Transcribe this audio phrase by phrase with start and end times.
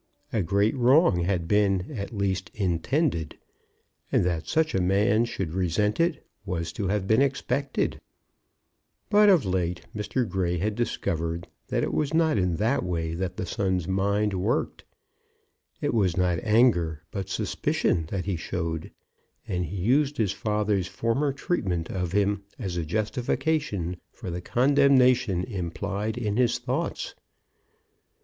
[0.33, 3.37] A great wrong had been, at least, intended;
[4.11, 8.01] and that such a man should resent it was to have been expected.
[9.11, 10.27] But of late Mr.
[10.27, 14.85] Grey had discovered that it was not in that way that the son's mind worked.
[15.81, 18.89] It was not anger but suspicion that he showed;
[19.47, 25.43] and he used his father's former treatment of him as a justification for the condemnation
[25.43, 27.13] implied in his thoughts.